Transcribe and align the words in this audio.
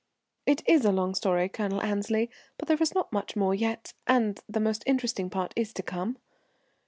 "It 0.47 0.67
is 0.67 0.83
a 0.83 0.91
long 0.91 1.13
story, 1.13 1.47
Colonel 1.47 1.83
Annesley, 1.83 2.31
but 2.57 2.67
there 2.67 2.81
is 2.81 2.95
not 2.95 3.13
much 3.13 3.35
more, 3.35 3.51
and 3.51 3.61
yet 3.61 3.93
the 4.49 4.59
most 4.59 4.81
interesting 4.87 5.29
part 5.29 5.53
is 5.55 5.73
to 5.73 5.83
come. 5.83 6.17